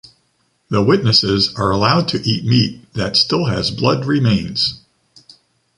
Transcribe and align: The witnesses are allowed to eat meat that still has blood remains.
The 0.71 0.81
witnesses 0.81 1.53
are 1.59 1.69
allowed 1.69 2.07
to 2.07 2.27
eat 2.27 2.43
meat 2.43 2.91
that 2.93 3.15
still 3.15 3.45
has 3.45 3.69
blood 3.69 4.03
remains. 4.07 4.81